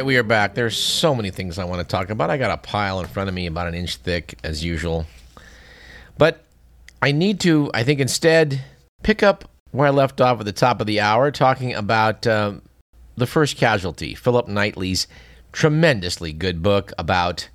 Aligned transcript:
right, 0.00 0.06
we 0.06 0.16
are 0.16 0.22
back. 0.22 0.54
There's 0.54 0.78
so 0.78 1.14
many 1.14 1.30
things 1.30 1.58
I 1.58 1.64
want 1.64 1.86
to 1.86 1.86
talk 1.86 2.08
about. 2.08 2.30
I 2.30 2.38
got 2.38 2.50
a 2.50 2.56
pile 2.56 3.00
in 3.00 3.06
front 3.06 3.28
of 3.28 3.34
me 3.34 3.44
about 3.44 3.68
an 3.68 3.74
inch 3.74 3.96
thick, 3.96 4.38
as 4.42 4.64
usual. 4.64 5.04
But 6.16 6.42
I 7.02 7.12
need 7.12 7.38
to, 7.40 7.70
I 7.74 7.84
think, 7.84 8.00
instead 8.00 8.62
pick 9.02 9.22
up 9.22 9.50
where 9.72 9.88
I 9.88 9.90
left 9.90 10.22
off 10.22 10.40
at 10.40 10.46
the 10.46 10.52
top 10.52 10.80
of 10.80 10.86
the 10.86 11.00
hour, 11.00 11.30
talking 11.30 11.74
about 11.74 12.26
uh, 12.26 12.54
The 13.16 13.26
First 13.26 13.58
Casualty, 13.58 14.14
Philip 14.14 14.48
Knightley's 14.48 15.06
tremendously 15.52 16.32
good 16.32 16.62
book 16.62 16.94
about, 16.96 17.50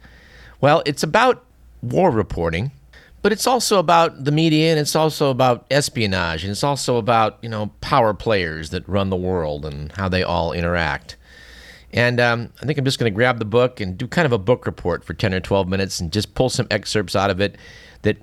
well, 0.61 0.83
it's 0.85 1.01
about 1.01 1.43
war 1.81 2.11
reporting, 2.11 2.71
but 3.23 3.31
it's 3.31 3.47
also 3.47 3.79
about 3.79 4.23
the 4.23 4.31
media 4.31 4.69
and 4.69 4.79
it's 4.79 4.95
also 4.95 5.31
about 5.31 5.65
espionage 5.71 6.43
and 6.43 6.51
it's 6.51 6.63
also 6.63 6.97
about, 6.97 7.39
you 7.41 7.49
know, 7.49 7.71
power 7.81 8.13
players 8.13 8.69
that 8.69 8.87
run 8.87 9.09
the 9.09 9.15
world 9.15 9.65
and 9.65 9.91
how 9.93 10.07
they 10.07 10.21
all 10.21 10.53
interact. 10.53 11.17
And 11.93 12.19
um, 12.19 12.51
I 12.61 12.65
think 12.65 12.77
I'm 12.77 12.85
just 12.85 12.99
going 12.99 13.11
to 13.11 13.15
grab 13.15 13.39
the 13.39 13.45
book 13.45 13.79
and 13.79 13.97
do 13.97 14.07
kind 14.07 14.25
of 14.25 14.31
a 14.31 14.37
book 14.37 14.65
report 14.65 15.03
for 15.03 15.13
10 15.13 15.33
or 15.33 15.39
12 15.39 15.67
minutes 15.67 15.99
and 15.99 16.11
just 16.11 16.35
pull 16.35 16.49
some 16.49 16.67
excerpts 16.69 17.15
out 17.15 17.29
of 17.29 17.39
it 17.39 17.57
that 18.01 18.17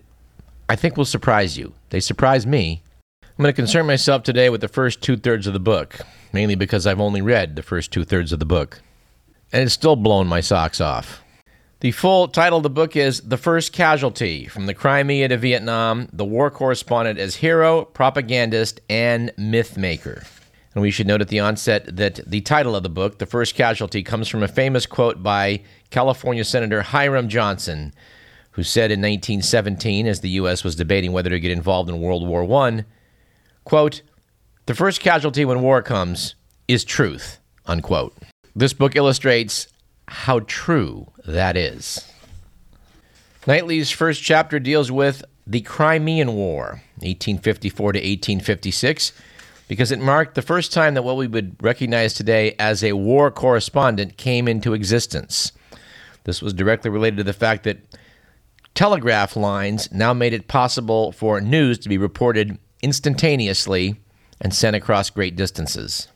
I 0.69 0.77
think 0.77 0.97
will 0.97 1.05
surprise 1.05 1.57
you. 1.57 1.73
They 1.91 2.01
surprise 2.01 2.47
me. 2.47 2.83
I'm 3.23 3.43
going 3.43 3.53
to 3.53 3.57
concern 3.57 3.87
myself 3.87 4.23
today 4.23 4.51
with 4.51 4.61
the 4.61 4.69
first 4.69 5.01
two 5.01 5.17
thirds 5.17 5.47
of 5.47 5.55
the 5.55 5.61
book, 5.61 6.01
mainly 6.33 6.55
because 6.55 6.87
I've 6.87 7.01
only 7.01 7.23
read 7.23 7.57
the 7.57 7.63
first 7.63 7.91
two 7.91 8.05
thirds 8.05 8.33
of 8.33 8.39
the 8.39 8.45
book. 8.45 8.83
And 9.53 9.63
it's 9.63 9.73
still 9.73 9.97
blown 9.97 10.27
my 10.27 10.41
socks 10.41 10.81
off. 10.81 11.23
The 11.81 11.91
full 11.91 12.29
title 12.29 12.59
of 12.59 12.63
the 12.63 12.71
book 12.71 12.95
is 12.95 13.21
The 13.23 13.37
First 13.37 13.73
Casualty 13.73 14.47
From 14.47 14.67
the 14.67 14.75
Crimea 14.75 15.29
to 15.29 15.37
Vietnam 15.37 16.09
The 16.13 16.25
War 16.25 16.51
Correspondent 16.51 17.19
as 17.19 17.37
Hero, 17.37 17.85
Propagandist, 17.87 18.81
and 18.89 19.33
Mythmaker. 19.37 20.25
And 20.75 20.83
we 20.83 20.91
should 20.91 21.07
note 21.07 21.21
at 21.21 21.29
the 21.29 21.41
onset 21.41 21.97
that 21.97 22.21
the 22.27 22.41
title 22.41 22.75
of 22.75 22.83
the 22.83 22.89
book, 22.89 23.19
The 23.19 23.27
First 23.27 23.55
Casualty, 23.55 24.03
comes 24.03 24.29
from 24.29 24.43
a 24.43 24.49
famous 24.49 24.87
quote 24.87 25.23
by 25.23 25.63
California 25.91 26.45
Senator 26.45 26.83
Hiram 26.83 27.29
Johnson, 27.29 27.93
who 28.53 28.63
said 28.63 28.91
in 28.91 29.01
1917, 29.01 30.07
as 30.07 30.21
the 30.21 30.31
U.S. 30.31 30.65
was 30.65 30.75
debating 30.75 31.13
whether 31.13 31.31
to 31.31 31.41
get 31.41 31.51
involved 31.51 31.91
in 31.91 32.01
World 32.01 32.27
War 32.27 32.51
I, 32.65 32.85
quote, 33.65 34.03
the 34.67 34.75
first 34.75 35.01
casualty 35.01 35.45
when 35.45 35.61
war 35.61 35.83
comes 35.83 36.35
is 36.69 36.85
truth, 36.85 37.39
unquote. 37.67 38.17
This 38.55 38.73
book 38.73 38.97
illustrates 38.97 39.69
how 40.09 40.41
true 40.41 41.11
that 41.27 41.57
is. 41.57 42.07
Knightley's 43.47 43.91
first 43.91 44.23
chapter 44.23 44.61
deals 44.61 44.93
with 44.93 45.25
the 45.47 45.63
Crimean 45.63 46.35
War, 46.35 46.83
1854 46.99 47.93
to 47.95 47.99
1856, 47.99 49.13
because 49.69 49.91
it 49.91 49.99
marked 49.99 50.35
the 50.35 50.43
first 50.43 50.73
time 50.73 50.95
that 50.95 51.03
what 51.03 51.17
we 51.17 51.27
would 51.27 51.57
recognize 51.63 52.15
today 52.15 52.55
as 52.59 52.83
a 52.83 52.93
war 52.93 53.31
correspondent 53.31 54.17
came 54.17 54.49
into 54.49 54.75
existence. 54.75 55.53
This 56.25 56.43
was 56.43 56.53
directly 56.53 56.91
related 56.91 57.17
to 57.19 57.25
the 57.25 57.33
fact 57.33 57.65
that 57.65 57.79
telegraph 58.75 59.37
lines 59.37 59.91
now 59.93 60.13
made 60.13 60.33
it 60.33 60.49
possible 60.49 61.13
for 61.13 61.41
news 61.41 61.79
to 61.81 61.89
be 61.89 61.99
reported 61.99 62.59
instantaneously 62.83 63.97
and 64.41 64.55
sent 64.55 64.77
across 64.77 65.11
great 65.11 65.37
distances. 65.37 66.09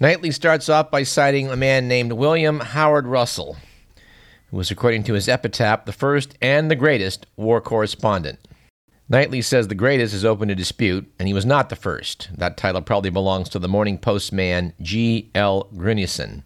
Knightley 0.00 0.30
starts 0.30 0.68
off 0.68 0.90
by 0.90 1.02
citing 1.02 1.48
a 1.48 1.56
man 1.56 1.86
named 1.86 2.12
William 2.12 2.60
Howard 2.60 3.06
Russell, 3.06 3.56
who 4.50 4.56
was, 4.56 4.70
according 4.70 5.04
to 5.04 5.14
his 5.14 5.28
epitaph, 5.28 5.84
the 5.84 5.92
first 5.92 6.36
and 6.40 6.70
the 6.70 6.76
greatest 6.76 7.26
war 7.36 7.60
correspondent. 7.60 8.38
Knightley 9.10 9.42
says 9.42 9.66
the 9.66 9.74
greatest 9.74 10.14
is 10.14 10.24
open 10.24 10.46
to 10.46 10.54
dispute, 10.54 11.12
and 11.18 11.26
he 11.26 11.34
was 11.34 11.44
not 11.44 11.68
the 11.68 11.74
first. 11.74 12.30
That 12.32 12.56
title 12.56 12.80
probably 12.80 13.10
belongs 13.10 13.48
to 13.48 13.58
the 13.58 13.66
Morning 13.66 13.98
Post 13.98 14.32
man 14.32 14.72
G. 14.80 15.32
L. 15.34 15.68
Gruneisen. 15.74 16.44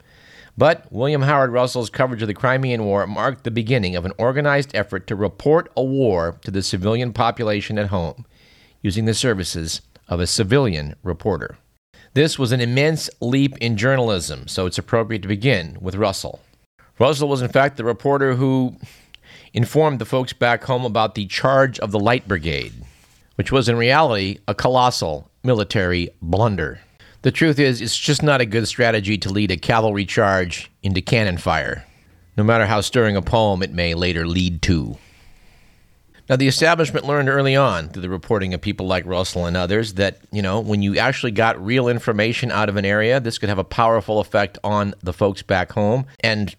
But 0.56 0.90
William 0.90 1.20
Howard 1.20 1.52
Russell's 1.52 1.90
coverage 1.90 2.22
of 2.22 2.28
the 2.28 2.32
Crimean 2.32 2.84
War 2.86 3.06
marked 3.06 3.44
the 3.44 3.50
beginning 3.50 3.96
of 3.96 4.06
an 4.06 4.14
organized 4.16 4.74
effort 4.74 5.06
to 5.08 5.14
report 5.14 5.70
a 5.76 5.84
war 5.84 6.38
to 6.46 6.50
the 6.50 6.62
civilian 6.62 7.12
population 7.12 7.78
at 7.78 7.88
home, 7.88 8.24
using 8.80 9.04
the 9.04 9.12
services 9.12 9.82
of 10.08 10.18
a 10.18 10.26
civilian 10.26 10.94
reporter. 11.02 11.58
This 12.14 12.38
was 12.38 12.50
an 12.50 12.62
immense 12.62 13.10
leap 13.20 13.58
in 13.58 13.76
journalism, 13.76 14.48
so 14.48 14.64
it's 14.64 14.78
appropriate 14.78 15.20
to 15.20 15.28
begin 15.28 15.76
with 15.82 15.96
Russell. 15.96 16.40
Russell 16.98 17.28
was, 17.28 17.42
in 17.42 17.48
fact, 17.50 17.76
the 17.76 17.84
reporter 17.84 18.36
who 18.36 18.76
informed 19.54 20.00
the 20.00 20.04
folks 20.04 20.32
back 20.32 20.64
home 20.64 20.84
about 20.84 21.14
the 21.14 21.26
charge 21.26 21.78
of 21.78 21.92
the 21.92 22.00
Light 22.00 22.28
Brigade, 22.28 22.74
which 23.36 23.52
was 23.52 23.68
in 23.68 23.76
reality 23.76 24.38
a 24.46 24.54
colossal 24.54 25.30
military 25.42 26.10
blunder. 26.20 26.80
The 27.22 27.30
truth 27.30 27.58
is, 27.58 27.80
it's 27.80 27.96
just 27.96 28.22
not 28.22 28.42
a 28.42 28.46
good 28.46 28.68
strategy 28.68 29.16
to 29.18 29.30
lead 29.30 29.50
a 29.50 29.56
cavalry 29.56 30.04
charge 30.04 30.70
into 30.82 31.00
cannon 31.00 31.38
fire, 31.38 31.86
no 32.36 32.44
matter 32.44 32.66
how 32.66 32.82
stirring 32.82 33.16
a 33.16 33.22
poem 33.22 33.62
it 33.62 33.72
may 33.72 33.94
later 33.94 34.26
lead 34.26 34.60
to. 34.62 34.98
Now, 36.28 36.36
the 36.36 36.48
establishment 36.48 37.06
learned 37.06 37.28
early 37.28 37.54
on 37.54 37.90
through 37.90 38.02
the 38.02 38.08
reporting 38.08 38.54
of 38.54 38.60
people 38.60 38.86
like 38.86 39.04
Russell 39.04 39.44
and 39.44 39.56
others 39.56 39.94
that, 39.94 40.18
you 40.32 40.40
know, 40.40 40.60
when 40.60 40.80
you 40.80 40.96
actually 40.96 41.32
got 41.32 41.62
real 41.62 41.86
information 41.86 42.50
out 42.50 42.70
of 42.70 42.76
an 42.76 42.86
area, 42.86 43.20
this 43.20 43.36
could 43.36 43.50
have 43.50 43.58
a 43.58 43.64
powerful 43.64 44.20
effect 44.20 44.58
on 44.64 44.94
the 45.02 45.12
folks 45.12 45.42
back 45.42 45.72
home 45.72 46.06
and 46.20 46.56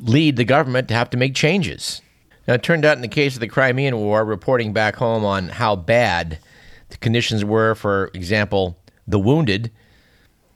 lead 0.00 0.36
the 0.36 0.44
government 0.44 0.88
to 0.88 0.94
have 0.94 1.10
to 1.10 1.16
make 1.16 1.34
changes. 1.34 2.02
Now, 2.46 2.54
it 2.54 2.62
turned 2.62 2.84
out 2.84 2.96
in 2.96 3.02
the 3.02 3.08
case 3.08 3.34
of 3.34 3.40
the 3.40 3.48
Crimean 3.48 3.96
War, 3.96 4.24
reporting 4.24 4.72
back 4.72 4.96
home 4.96 5.24
on 5.24 5.48
how 5.48 5.76
bad 5.76 6.38
the 6.88 6.96
conditions 6.96 7.44
were, 7.44 7.74
for 7.74 8.10
example, 8.14 8.76
the 9.06 9.18
wounded, 9.18 9.70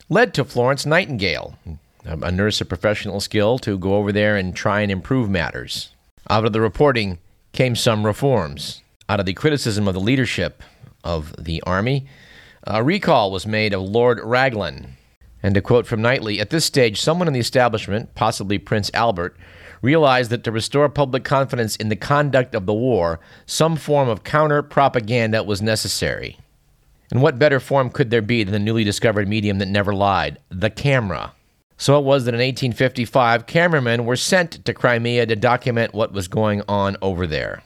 led 0.09 0.33
to 0.35 0.45
Florence 0.45 0.87
Nightingale, 0.87 1.59
a 2.05 2.31
nurse 2.33 2.61
of 2.61 2.69
professional 2.69 3.21
skill, 3.21 3.59
to 3.59 3.79
go 3.79 3.97
over 3.97 4.13
there 4.13 4.37
and 4.37 4.57
try 4.57 4.81
and 4.81 4.91
improve 4.91 5.29
matters. 5.29 5.91
Out 6.31 6.45
of 6.45 6.53
the 6.53 6.61
reporting 6.61 7.19
came 7.53 7.77
some 7.77 8.07
reforms. 8.07 8.81
Out 9.09 9.21
of 9.21 9.27
the 9.27 9.35
criticism 9.35 9.87
of 9.87 9.95
the 9.95 10.01
leadership 10.01 10.63
of 11.05 11.35
the 11.39 11.63
army, 11.63 12.07
a 12.65 12.83
recall 12.83 13.31
was 13.31 13.47
made 13.47 13.75
of 13.75 13.83
Lord 13.83 14.21
Raglan. 14.23 14.97
And 15.43 15.55
to 15.55 15.61
quote 15.61 15.87
from 15.87 16.03
Knightley, 16.03 16.41
at 16.41 16.51
this 16.51 16.65
stage, 16.65 17.01
someone 17.01 17.27
in 17.27 17.35
the 17.35 17.41
establishment, 17.41 18.15
possibly 18.15 18.59
Prince 18.59 18.91
Albert, 18.95 19.37
realized 19.83 20.31
that 20.31 20.45
to 20.45 20.53
restore 20.53 20.89
public 20.89 21.25
confidence 21.25 21.75
in 21.77 21.89
the 21.89 21.97
conduct 21.97 22.55
of 22.55 22.67
the 22.67 22.73
war, 22.73 23.19
some 23.45 23.77
form 23.77 24.09
of 24.09 24.23
counter 24.23 24.63
propaganda 24.63 25.43
was 25.43 25.61
necessary. 25.61 26.39
And 27.11 27.21
what 27.21 27.39
better 27.39 27.61
form 27.61 27.91
could 27.91 28.11
there 28.11 28.23
be 28.23 28.45
than 28.45 28.53
the 28.53 28.59
newly 28.59 28.85
discovered 28.85 29.29
medium 29.29 29.59
that 29.59 29.69
never 29.69 29.93
lied, 29.93 30.39
the 30.49 30.71
camera? 30.71 31.33
So 31.77 31.99
it 31.99 32.05
was 32.05 32.25
that 32.25 32.35
in 32.35 32.39
1855, 32.39 33.47
cameramen 33.47 34.07
were 34.07 34.17
sent 34.17 34.65
to 34.65 34.73
Crimea 34.73 35.27
to 35.27 35.35
document 35.35 35.95
what 35.95 36.13
was 36.13 36.29
going 36.29 36.63
on 36.69 36.97
over 37.03 37.27
there. 37.27 37.63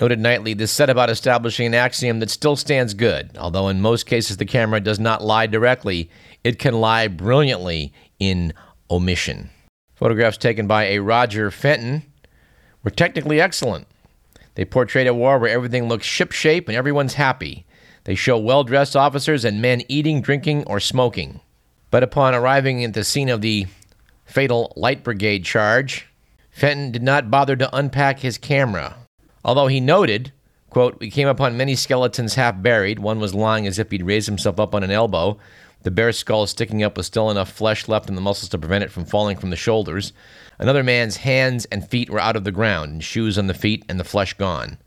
Noted 0.00 0.18
Knightley, 0.18 0.54
this 0.54 0.72
set 0.72 0.90
about 0.90 1.10
establishing 1.10 1.66
an 1.66 1.74
axiom 1.74 2.18
that 2.20 2.30
still 2.30 2.56
stands 2.56 2.94
good, 2.94 3.36
although 3.38 3.68
in 3.68 3.80
most 3.80 4.06
cases 4.06 4.38
the 4.38 4.46
camera 4.46 4.80
does 4.80 4.98
not 4.98 5.22
lie 5.22 5.46
directly, 5.46 6.10
it 6.44 6.58
can 6.58 6.74
lie 6.74 7.08
brilliantly 7.08 7.92
in 8.18 8.52
omission. 8.90 9.50
Photographs 9.94 10.36
taken 10.36 10.66
by 10.66 10.84
a 10.84 10.98
Roger 10.98 11.50
Fenton 11.50 12.02
were 12.82 12.90
technically 12.90 13.40
excellent. 13.40 13.86
They 14.54 14.64
portrayed 14.64 15.06
a 15.06 15.14
war 15.14 15.38
where 15.38 15.50
everything 15.50 15.88
looks 15.88 16.06
shipshape 16.06 16.68
and 16.68 16.76
everyone's 16.76 17.14
happy. 17.14 17.64
They 18.04 18.14
show 18.14 18.36
well 18.36 18.64
dressed 18.64 18.96
officers 18.96 19.44
and 19.44 19.62
men 19.62 19.82
eating, 19.88 20.20
drinking, 20.20 20.64
or 20.64 20.80
smoking. 20.80 21.40
But 21.90 22.02
upon 22.02 22.34
arriving 22.34 22.84
at 22.84 22.94
the 22.94 23.04
scene 23.04 23.28
of 23.28 23.40
the 23.40 23.66
fatal 24.24 24.72
Light 24.76 25.04
Brigade 25.04 25.44
charge, 25.44 26.08
Fenton 26.50 26.90
did 26.90 27.02
not 27.02 27.30
bother 27.30 27.56
to 27.56 27.76
unpack 27.76 28.20
his 28.20 28.38
camera. 28.38 28.96
Although 29.44 29.68
he 29.68 29.80
noted, 29.80 30.32
quote, 30.70 30.98
We 31.00 31.10
came 31.10 31.28
upon 31.28 31.56
many 31.56 31.74
skeletons 31.74 32.34
half 32.34 32.60
buried. 32.60 32.98
One 32.98 33.20
was 33.20 33.34
lying 33.34 33.66
as 33.66 33.78
if 33.78 33.90
he'd 33.90 34.02
raised 34.02 34.26
himself 34.26 34.58
up 34.58 34.74
on 34.74 34.82
an 34.82 34.90
elbow. 34.90 35.38
The 35.82 35.90
bare 35.90 36.12
skull 36.12 36.46
sticking 36.46 36.82
up 36.82 36.96
with 36.96 37.06
still 37.06 37.30
enough 37.30 37.50
flesh 37.50 37.88
left 37.88 38.08
in 38.08 38.14
the 38.14 38.20
muscles 38.20 38.48
to 38.50 38.58
prevent 38.58 38.84
it 38.84 38.92
from 38.92 39.04
falling 39.04 39.36
from 39.36 39.50
the 39.50 39.56
shoulders. 39.56 40.12
Another 40.58 40.82
man's 40.82 41.16
hands 41.16 41.64
and 41.66 41.88
feet 41.88 42.08
were 42.08 42.20
out 42.20 42.36
of 42.36 42.44
the 42.44 42.52
ground, 42.52 42.92
and 42.92 43.04
shoes 43.04 43.36
on 43.36 43.48
the 43.48 43.54
feet 43.54 43.84
and 43.88 43.98
the 43.98 44.04
flesh 44.04 44.34
gone. 44.34 44.78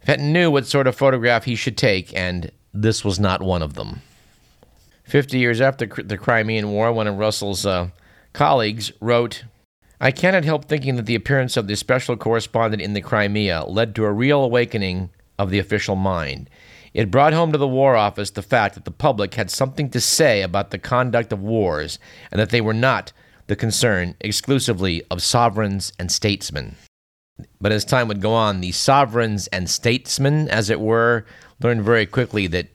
Fenton 0.00 0.32
knew 0.32 0.50
what 0.50 0.66
sort 0.66 0.88
of 0.88 0.96
photograph 0.96 1.44
he 1.44 1.54
should 1.54 1.76
take, 1.76 2.14
and 2.16 2.50
this 2.74 3.04
was 3.04 3.20
not 3.20 3.40
one 3.42 3.62
of 3.62 3.74
them. 3.74 4.02
Fifty 5.04 5.38
years 5.38 5.60
after 5.60 5.86
the 5.86 6.18
Crimean 6.18 6.70
War, 6.70 6.92
one 6.92 7.06
of 7.06 7.18
Russell's 7.18 7.64
uh, 7.64 7.90
colleagues 8.32 8.92
wrote, 9.00 9.44
I 10.00 10.10
cannot 10.10 10.44
help 10.44 10.64
thinking 10.64 10.96
that 10.96 11.06
the 11.06 11.14
appearance 11.14 11.56
of 11.56 11.68
the 11.68 11.76
special 11.76 12.16
correspondent 12.16 12.82
in 12.82 12.94
the 12.94 13.00
Crimea 13.00 13.64
led 13.66 13.94
to 13.94 14.04
a 14.04 14.10
real 14.10 14.42
awakening 14.42 15.10
of 15.38 15.50
the 15.50 15.60
official 15.60 15.94
mind. 15.94 16.50
It 16.94 17.10
brought 17.10 17.32
home 17.32 17.52
to 17.52 17.58
the 17.58 17.66
War 17.66 17.96
Office 17.96 18.30
the 18.30 18.42
fact 18.42 18.74
that 18.74 18.84
the 18.84 18.90
public 18.90 19.34
had 19.34 19.50
something 19.50 19.88
to 19.90 20.00
say 20.00 20.42
about 20.42 20.70
the 20.70 20.78
conduct 20.78 21.32
of 21.32 21.42
wars 21.42 21.98
and 22.30 22.38
that 22.38 22.50
they 22.50 22.60
were 22.60 22.74
not 22.74 23.12
the 23.46 23.56
concern 23.56 24.14
exclusively 24.20 25.02
of 25.10 25.22
sovereigns 25.22 25.92
and 25.98 26.12
statesmen. 26.12 26.76
But 27.60 27.72
as 27.72 27.84
time 27.84 28.08
would 28.08 28.20
go 28.20 28.34
on, 28.34 28.60
the 28.60 28.72
sovereigns 28.72 29.46
and 29.48 29.68
statesmen, 29.68 30.48
as 30.48 30.70
it 30.70 30.80
were, 30.80 31.24
learned 31.60 31.82
very 31.82 32.06
quickly 32.06 32.46
that 32.48 32.68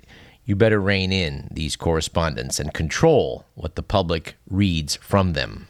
you 0.46 0.56
better 0.56 0.82
rein 0.82 1.12
in 1.12 1.48
these 1.52 1.76
correspondents 1.76 2.60
and 2.60 2.74
control 2.74 3.46
what 3.54 3.76
the 3.76 3.84
public 3.84 4.36
reads 4.50 4.96
from 4.96 5.34
them. 5.34 5.68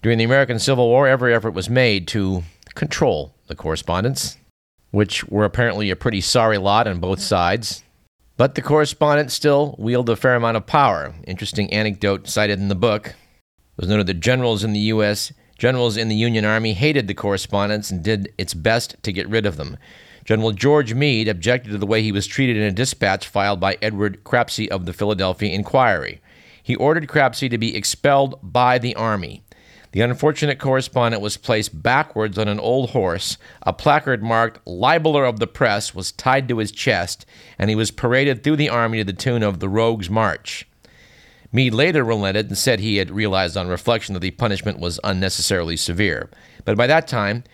During 0.00 0.18
the 0.18 0.24
American 0.24 0.58
Civil 0.58 0.88
War, 0.88 1.08
every 1.08 1.34
effort 1.34 1.52
was 1.52 1.68
made 1.68 2.06
to 2.08 2.44
control 2.74 3.34
the 3.48 3.56
correspondents, 3.56 4.37
which 4.90 5.24
were 5.28 5.44
apparently 5.44 5.90
a 5.90 5.96
pretty 5.96 6.20
sorry 6.20 6.58
lot 6.58 6.86
on 6.86 7.00
both 7.00 7.20
sides. 7.20 7.82
But 8.36 8.54
the 8.54 8.62
correspondents 8.62 9.34
still 9.34 9.74
wield 9.78 10.08
a 10.08 10.16
fair 10.16 10.34
amount 10.34 10.56
of 10.56 10.66
power. 10.66 11.14
Interesting 11.26 11.72
anecdote 11.72 12.28
cited 12.28 12.60
in 12.60 12.68
the 12.68 12.74
book 12.74 13.14
it 13.78 13.82
was 13.82 13.90
noted 13.90 14.08
that 14.08 14.18
generals 14.18 14.64
in 14.64 14.72
the 14.72 14.80
U.S. 14.80 15.32
generals 15.56 15.96
in 15.96 16.08
the 16.08 16.16
Union 16.16 16.44
Army 16.44 16.72
hated 16.72 17.06
the 17.06 17.14
correspondents 17.14 17.92
and 17.92 18.02
did 18.02 18.32
its 18.36 18.52
best 18.52 18.96
to 19.04 19.12
get 19.12 19.28
rid 19.28 19.46
of 19.46 19.56
them. 19.56 19.76
General 20.24 20.50
George 20.50 20.94
Meade 20.94 21.28
objected 21.28 21.70
to 21.70 21.78
the 21.78 21.86
way 21.86 22.02
he 22.02 22.10
was 22.10 22.26
treated 22.26 22.56
in 22.56 22.64
a 22.64 22.72
dispatch 22.72 23.28
filed 23.28 23.60
by 23.60 23.78
Edward 23.80 24.24
Crapsey 24.24 24.68
of 24.68 24.84
the 24.84 24.92
Philadelphia 24.92 25.54
Inquirer. 25.54 26.14
He 26.60 26.74
ordered 26.74 27.08
Crapsey 27.08 27.48
to 27.48 27.56
be 27.56 27.76
expelled 27.76 28.38
by 28.42 28.78
the 28.78 28.96
Army. 28.96 29.44
The 29.92 30.00
unfortunate 30.02 30.58
correspondent 30.58 31.22
was 31.22 31.36
placed 31.36 31.82
backwards 31.82 32.38
on 32.38 32.46
an 32.46 32.60
old 32.60 32.90
horse. 32.90 33.38
A 33.62 33.72
placard 33.72 34.22
marked 34.22 34.64
Libeler 34.66 35.26
of 35.26 35.38
the 35.38 35.46
Press 35.46 35.94
was 35.94 36.12
tied 36.12 36.48
to 36.48 36.58
his 36.58 36.70
chest, 36.70 37.24
and 37.58 37.70
he 37.70 37.76
was 37.76 37.90
paraded 37.90 38.44
through 38.44 38.56
the 38.56 38.68
army 38.68 38.98
to 38.98 39.04
the 39.04 39.12
tune 39.12 39.42
of 39.42 39.60
the 39.60 39.68
Rogue's 39.68 40.10
March. 40.10 40.66
Meade 41.50 41.72
later 41.72 42.04
relented 42.04 42.48
and 42.48 42.58
said 42.58 42.80
he 42.80 42.98
had 42.98 43.10
realized 43.10 43.56
on 43.56 43.68
reflection 43.68 44.12
that 44.12 44.20
the 44.20 44.30
punishment 44.32 44.78
was 44.78 45.00
unnecessarily 45.02 45.78
severe. 45.78 46.28
But 46.66 46.76
by 46.76 46.86
that 46.86 47.08
time, 47.08 47.44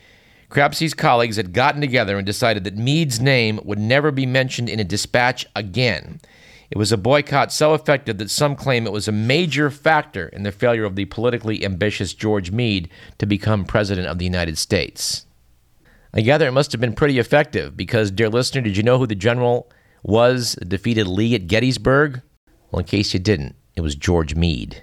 Crapsey's 0.51 0.95
colleagues 0.95 1.37
had 1.37 1.53
gotten 1.53 1.81
together 1.81 2.17
and 2.17 2.27
decided 2.27 2.65
that 2.65 2.77
Meade's 2.77 3.21
name 3.21 3.61
would 3.65 3.79
never 3.79 4.11
be 4.11 4.27
mentioned 4.27 4.69
in 4.69 4.81
a 4.81 4.85
dispatch 4.85 5.47
again. 5.55 6.21
It 6.71 6.79
was 6.79 6.93
a 6.93 6.97
boycott 6.97 7.53
so 7.53 7.75
effective 7.75 8.19
that 8.19 8.31
some 8.31 8.57
claim 8.57 8.87
it 8.87 8.93
was 8.93 9.09
a 9.09 9.13
major 9.13 9.71
factor 9.71 10.29
in 10.29 10.43
the 10.43 10.53
failure 10.53 10.85
of 10.85 10.97
the 10.97 11.05
politically 11.05 11.65
ambitious 11.65 12.15
George 12.15 12.51
Meade 12.51 12.89
to 13.19 13.27
become 13.27 13.65
President 13.65 14.09
of 14.09 14.19
the 14.19 14.25
United 14.25 14.59
States. 14.59 15.27
I 16.13 16.21
gather 16.21 16.47
it 16.47 16.53
must 16.53 16.73
have 16.73 16.81
been 16.81 16.95
pretty 16.95 17.19
effective 17.19 17.77
because, 17.77 18.11
dear 18.11 18.29
listener, 18.29 18.63
did 18.63 18.77
you 18.77 18.83
know 18.83 18.99
who 18.99 19.07
the 19.07 19.15
general 19.15 19.71
was 20.03 20.55
that 20.55 20.69
defeated 20.69 21.07
Lee 21.07 21.35
at 21.35 21.49
Gettysburg? 21.49 22.23
Well, 22.71 22.81
in 22.81 22.87
case 22.87 23.13
you 23.13 23.21
didn't, 23.21 23.57
it 23.75 23.81
was 23.81 23.95
George 23.95 24.35
Meade. 24.35 24.83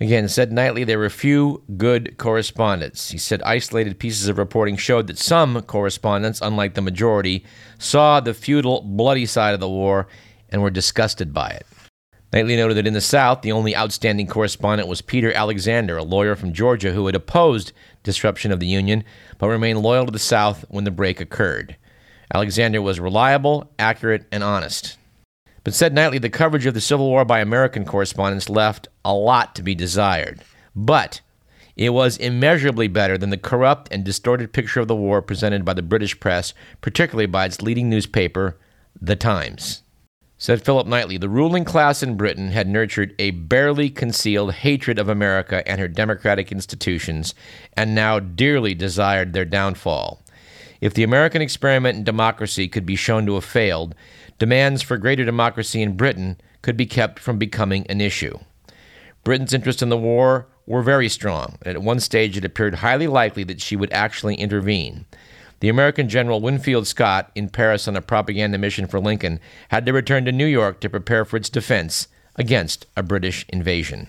Again, 0.00 0.28
said 0.28 0.50
Knightley, 0.50 0.82
there 0.84 0.98
were 0.98 1.08
few 1.08 1.62
good 1.76 2.18
correspondents. 2.18 3.10
He 3.10 3.18
said 3.18 3.42
isolated 3.42 3.98
pieces 3.98 4.28
of 4.28 4.38
reporting 4.38 4.76
showed 4.76 5.06
that 5.06 5.18
some 5.18 5.62
correspondents, 5.62 6.40
unlike 6.42 6.74
the 6.74 6.82
majority, 6.82 7.44
saw 7.78 8.18
the 8.18 8.34
feudal, 8.34 8.82
bloody 8.82 9.24
side 9.24 9.54
of 9.54 9.60
the 9.60 9.68
war 9.68 10.08
and 10.54 10.62
were 10.62 10.70
disgusted 10.70 11.34
by 11.34 11.50
it. 11.50 11.66
Knightley 12.32 12.54
noted 12.54 12.76
that 12.76 12.86
in 12.86 12.94
the 12.94 13.00
South, 13.00 13.42
the 13.42 13.50
only 13.50 13.76
outstanding 13.76 14.28
correspondent 14.28 14.88
was 14.88 15.02
Peter 15.02 15.32
Alexander, 15.32 15.96
a 15.96 16.04
lawyer 16.04 16.36
from 16.36 16.52
Georgia 16.52 16.92
who 16.92 17.06
had 17.06 17.16
opposed 17.16 17.72
disruption 18.04 18.52
of 18.52 18.60
the 18.60 18.66
Union 18.68 19.02
but 19.38 19.48
remained 19.48 19.80
loyal 19.80 20.06
to 20.06 20.12
the 20.12 20.18
South 20.20 20.64
when 20.68 20.84
the 20.84 20.92
break 20.92 21.20
occurred. 21.20 21.74
Alexander 22.32 22.80
was 22.80 23.00
reliable, 23.00 23.68
accurate, 23.80 24.26
and 24.30 24.44
honest. 24.44 24.96
But 25.64 25.74
said 25.74 25.92
Knightley, 25.92 26.18
the 26.18 26.30
coverage 26.30 26.66
of 26.66 26.74
the 26.74 26.80
Civil 26.80 27.08
War 27.08 27.24
by 27.24 27.40
American 27.40 27.84
correspondents 27.84 28.48
left 28.48 28.86
a 29.04 29.12
lot 29.12 29.56
to 29.56 29.62
be 29.62 29.74
desired. 29.74 30.40
But 30.76 31.20
it 31.76 31.90
was 31.90 32.16
immeasurably 32.16 32.86
better 32.86 33.18
than 33.18 33.30
the 33.30 33.38
corrupt 33.38 33.88
and 33.90 34.04
distorted 34.04 34.52
picture 34.52 34.78
of 34.78 34.86
the 34.86 34.94
war 34.94 35.20
presented 35.20 35.64
by 35.64 35.74
the 35.74 35.82
British 35.82 36.20
press, 36.20 36.54
particularly 36.80 37.26
by 37.26 37.44
its 37.44 37.60
leading 37.60 37.90
newspaper, 37.90 38.56
The 39.00 39.16
Times. 39.16 39.83
Said 40.44 40.62
Philip 40.62 40.86
Knightley, 40.86 41.16
the 41.16 41.30
ruling 41.30 41.64
class 41.64 42.02
in 42.02 42.18
Britain 42.18 42.50
had 42.50 42.68
nurtured 42.68 43.14
a 43.18 43.30
barely 43.30 43.88
concealed 43.88 44.52
hatred 44.52 44.98
of 44.98 45.08
America 45.08 45.66
and 45.66 45.80
her 45.80 45.88
democratic 45.88 46.52
institutions, 46.52 47.34
and 47.78 47.94
now 47.94 48.20
dearly 48.20 48.74
desired 48.74 49.32
their 49.32 49.46
downfall. 49.46 50.22
If 50.82 50.92
the 50.92 51.02
American 51.02 51.40
experiment 51.40 51.96
in 51.96 52.04
democracy 52.04 52.68
could 52.68 52.84
be 52.84 52.94
shown 52.94 53.24
to 53.24 53.36
have 53.36 53.44
failed, 53.46 53.94
demands 54.38 54.82
for 54.82 54.98
greater 54.98 55.24
democracy 55.24 55.80
in 55.80 55.96
Britain 55.96 56.38
could 56.60 56.76
be 56.76 56.84
kept 56.84 57.18
from 57.18 57.38
becoming 57.38 57.86
an 57.86 58.02
issue. 58.02 58.38
Britain's 59.24 59.54
interest 59.54 59.80
in 59.80 59.88
the 59.88 59.96
war 59.96 60.46
were 60.66 60.82
very 60.82 61.08
strong, 61.08 61.56
and 61.62 61.74
at 61.74 61.82
one 61.82 62.00
stage 62.00 62.36
it 62.36 62.44
appeared 62.44 62.74
highly 62.74 63.06
likely 63.06 63.44
that 63.44 63.62
she 63.62 63.76
would 63.76 63.94
actually 63.94 64.34
intervene. 64.34 65.06
The 65.60 65.68
American 65.68 66.08
General 66.08 66.40
Winfield 66.40 66.86
Scott, 66.86 67.30
in 67.34 67.48
Paris 67.48 67.88
on 67.88 67.96
a 67.96 68.02
propaganda 68.02 68.58
mission 68.58 68.86
for 68.86 69.00
Lincoln, 69.00 69.40
had 69.68 69.86
to 69.86 69.92
return 69.92 70.24
to 70.24 70.32
New 70.32 70.46
York 70.46 70.80
to 70.80 70.90
prepare 70.90 71.24
for 71.24 71.36
its 71.36 71.48
defense 71.48 72.08
against 72.36 72.86
a 72.96 73.02
British 73.02 73.46
invasion. 73.48 74.08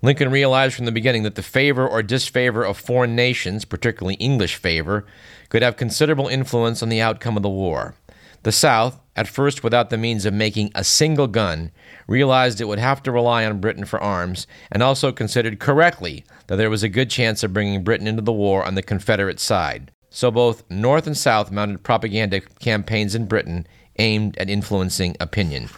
Lincoln 0.00 0.30
realized 0.30 0.76
from 0.76 0.84
the 0.84 0.92
beginning 0.92 1.24
that 1.24 1.34
the 1.34 1.42
favor 1.42 1.86
or 1.86 2.02
disfavor 2.02 2.64
of 2.64 2.76
foreign 2.76 3.16
nations, 3.16 3.64
particularly 3.64 4.14
English 4.14 4.54
favor, 4.54 5.04
could 5.48 5.62
have 5.62 5.76
considerable 5.76 6.28
influence 6.28 6.82
on 6.82 6.88
the 6.88 7.00
outcome 7.00 7.36
of 7.36 7.42
the 7.42 7.48
war. 7.48 7.96
The 8.44 8.52
South, 8.52 9.00
at 9.16 9.26
first 9.26 9.64
without 9.64 9.90
the 9.90 9.98
means 9.98 10.24
of 10.24 10.32
making 10.32 10.70
a 10.74 10.84
single 10.84 11.26
gun, 11.26 11.72
realized 12.06 12.60
it 12.60 12.66
would 12.66 12.78
have 12.78 13.02
to 13.02 13.10
rely 13.10 13.44
on 13.44 13.60
Britain 13.60 13.84
for 13.84 14.00
arms, 14.00 14.46
and 14.70 14.80
also 14.80 15.10
considered 15.10 15.58
correctly 15.58 16.24
that 16.46 16.56
there 16.56 16.70
was 16.70 16.84
a 16.84 16.88
good 16.88 17.10
chance 17.10 17.42
of 17.42 17.52
bringing 17.52 17.82
Britain 17.82 18.06
into 18.06 18.22
the 18.22 18.32
war 18.32 18.64
on 18.64 18.76
the 18.76 18.82
Confederate 18.82 19.40
side. 19.40 19.90
So 20.10 20.30
both 20.30 20.68
North 20.70 21.06
and 21.06 21.16
South 21.16 21.50
mounted 21.50 21.82
propaganda 21.82 22.40
campaigns 22.40 23.14
in 23.14 23.26
Britain 23.26 23.66
aimed 23.98 24.38
at 24.38 24.48
influencing 24.48 25.16
opinion. 25.20 25.68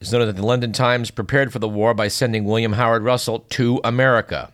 It's 0.00 0.12
noted 0.12 0.26
that 0.26 0.36
the 0.36 0.46
London 0.46 0.72
Times 0.72 1.10
prepared 1.10 1.52
for 1.52 1.58
the 1.58 1.68
war 1.68 1.94
by 1.94 2.08
sending 2.08 2.44
William 2.44 2.74
Howard 2.74 3.02
Russell 3.02 3.40
to 3.50 3.80
America. 3.82 4.52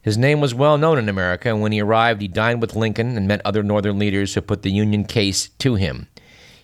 His 0.00 0.18
name 0.18 0.40
was 0.40 0.54
well 0.54 0.78
known 0.78 0.98
in 0.98 1.08
America, 1.08 1.48
and 1.48 1.60
when 1.60 1.72
he 1.72 1.80
arrived, 1.80 2.20
he 2.20 2.28
dined 2.28 2.60
with 2.60 2.74
Lincoln 2.74 3.16
and 3.16 3.28
met 3.28 3.42
other 3.44 3.62
Northern 3.62 3.98
leaders 3.98 4.34
who 4.34 4.40
put 4.40 4.62
the 4.62 4.72
Union 4.72 5.04
case 5.04 5.48
to 5.58 5.76
him. 5.76 6.08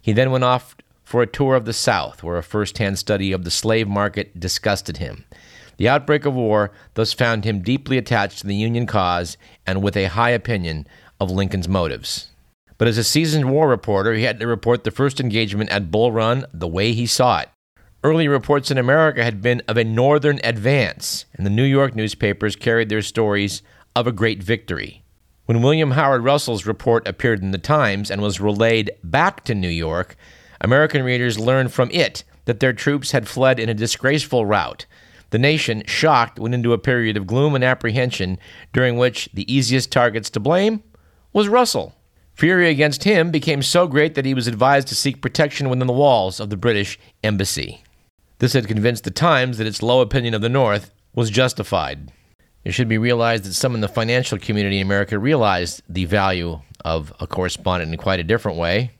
He 0.02 0.12
then 0.12 0.30
went 0.30 0.44
off 0.44 0.74
for 1.04 1.22
a 1.22 1.26
tour 1.26 1.54
of 1.54 1.64
the 1.64 1.72
South, 1.72 2.22
where 2.22 2.36
a 2.36 2.42
first 2.42 2.78
hand 2.78 2.98
study 2.98 3.30
of 3.30 3.44
the 3.44 3.50
slave 3.50 3.86
market 3.86 4.40
disgusted 4.40 4.96
him. 4.96 5.24
The 5.76 5.88
outbreak 5.88 6.24
of 6.26 6.34
war 6.34 6.72
thus 6.94 7.12
found 7.12 7.44
him 7.44 7.62
deeply 7.62 7.98
attached 7.98 8.40
to 8.40 8.46
the 8.46 8.56
Union 8.56 8.86
cause 8.86 9.36
and 9.64 9.82
with 9.82 9.96
a 9.96 10.06
high 10.06 10.30
opinion 10.30 10.88
of 11.20 11.30
Lincoln's 11.30 11.68
motives. 11.68 12.28
But 12.78 12.88
as 12.88 12.96
a 12.96 13.04
seasoned 13.04 13.50
war 13.50 13.68
reporter, 13.68 14.14
he 14.14 14.22
had 14.22 14.38
to 14.40 14.46
report 14.46 14.84
the 14.84 14.90
first 14.90 15.20
engagement 15.20 15.70
at 15.70 15.90
Bull 15.90 16.12
Run 16.12 16.46
the 16.52 16.68
way 16.68 16.92
he 16.92 17.06
saw 17.06 17.40
it. 17.40 17.48
Early 18.04 18.28
reports 18.28 18.70
in 18.70 18.78
America 18.78 19.24
had 19.24 19.42
been 19.42 19.60
of 19.66 19.76
a 19.76 19.82
northern 19.82 20.38
advance, 20.44 21.24
and 21.34 21.44
the 21.44 21.50
New 21.50 21.64
York 21.64 21.96
newspapers 21.96 22.54
carried 22.54 22.88
their 22.88 23.02
stories 23.02 23.62
of 23.96 24.06
a 24.06 24.12
great 24.12 24.40
victory. 24.40 25.02
When 25.46 25.62
William 25.62 25.92
Howard 25.92 26.22
Russell's 26.22 26.66
report 26.66 27.08
appeared 27.08 27.42
in 27.42 27.50
the 27.50 27.58
Times 27.58 28.10
and 28.10 28.22
was 28.22 28.40
relayed 28.40 28.92
back 29.02 29.44
to 29.44 29.54
New 29.54 29.68
York, 29.68 30.14
American 30.60 31.02
readers 31.02 31.40
learned 31.40 31.72
from 31.72 31.90
it 31.90 32.22
that 32.44 32.60
their 32.60 32.72
troops 32.72 33.10
had 33.10 33.26
fled 33.26 33.58
in 33.58 33.68
a 33.68 33.74
disgraceful 33.74 34.46
rout. 34.46 34.86
The 35.30 35.38
nation, 35.38 35.82
shocked, 35.86 36.38
went 36.38 36.54
into 36.54 36.72
a 36.72 36.78
period 36.78 37.16
of 37.16 37.26
gloom 37.26 37.54
and 37.54 37.64
apprehension 37.64 38.38
during 38.72 38.96
which 38.96 39.28
the 39.34 39.52
easiest 39.52 39.90
targets 39.90 40.30
to 40.30 40.40
blame 40.40 40.82
was 41.32 41.48
Russell. 41.48 41.94
Fury 42.34 42.70
against 42.70 43.04
him 43.04 43.30
became 43.30 43.62
so 43.62 43.86
great 43.86 44.14
that 44.14 44.24
he 44.24 44.34
was 44.34 44.46
advised 44.46 44.88
to 44.88 44.94
seek 44.94 45.20
protection 45.20 45.68
within 45.68 45.86
the 45.86 45.92
walls 45.92 46.38
of 46.38 46.50
the 46.50 46.56
British 46.56 46.98
embassy. 47.24 47.82
This 48.38 48.52
had 48.52 48.68
convinced 48.68 49.04
the 49.04 49.10
Times 49.10 49.58
that 49.58 49.66
its 49.66 49.82
low 49.82 50.00
opinion 50.00 50.34
of 50.34 50.42
the 50.42 50.48
North 50.48 50.92
was 51.14 51.30
justified. 51.30 52.12
It 52.64 52.72
should 52.72 52.88
be 52.88 52.98
realized 52.98 53.44
that 53.44 53.54
some 53.54 53.74
in 53.74 53.80
the 53.80 53.88
financial 53.88 54.38
community 54.38 54.78
in 54.78 54.86
America 54.86 55.18
realized 55.18 55.82
the 55.88 56.04
value 56.04 56.60
of 56.84 57.12
a 57.18 57.26
correspondent 57.26 57.92
in 57.92 57.98
quite 57.98 58.20
a 58.20 58.24
different 58.24 58.58
way. 58.58 58.92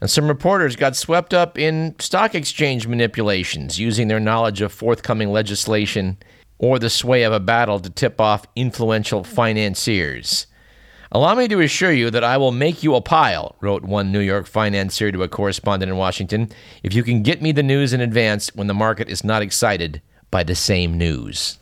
And 0.00 0.10
some 0.10 0.28
reporters 0.28 0.76
got 0.76 0.96
swept 0.96 1.32
up 1.32 1.58
in 1.58 1.94
stock 1.98 2.34
exchange 2.34 2.86
manipulations, 2.86 3.78
using 3.78 4.08
their 4.08 4.20
knowledge 4.20 4.60
of 4.60 4.72
forthcoming 4.72 5.32
legislation 5.32 6.18
or 6.58 6.78
the 6.78 6.90
sway 6.90 7.22
of 7.22 7.32
a 7.32 7.40
battle 7.40 7.80
to 7.80 7.88
tip 7.88 8.20
off 8.20 8.46
influential 8.54 9.24
financiers. 9.24 10.46
Allow 11.14 11.36
me 11.36 11.46
to 11.46 11.60
assure 11.60 11.92
you 11.92 12.10
that 12.10 12.24
I 12.24 12.36
will 12.38 12.50
make 12.50 12.82
you 12.82 12.96
a 12.96 13.00
pile, 13.00 13.54
wrote 13.60 13.84
one 13.84 14.10
New 14.10 14.18
York 14.18 14.48
financier 14.48 15.12
to 15.12 15.22
a 15.22 15.28
correspondent 15.28 15.88
in 15.88 15.96
Washington, 15.96 16.50
if 16.82 16.92
you 16.92 17.04
can 17.04 17.22
get 17.22 17.40
me 17.40 17.52
the 17.52 17.62
news 17.62 17.92
in 17.92 18.00
advance 18.00 18.52
when 18.56 18.66
the 18.66 18.74
market 18.74 19.08
is 19.08 19.22
not 19.22 19.40
excited 19.40 20.02
by 20.32 20.42
the 20.42 20.56
same 20.56 20.98
news. 20.98 21.56